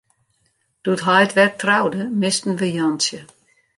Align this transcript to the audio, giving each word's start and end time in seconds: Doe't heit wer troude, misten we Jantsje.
Doe't 0.83 1.05
heit 1.09 1.31
wer 1.37 1.53
troude, 1.61 2.01
misten 2.23 2.53
we 2.59 2.67
Jantsje. 2.77 3.19